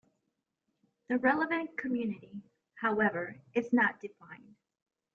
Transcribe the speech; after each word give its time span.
The 1.09 1.19
relevant 1.19 1.77
community, 1.77 2.41
however, 2.77 3.35
is 3.53 3.71
not 3.71 3.99
defined. 4.01 4.55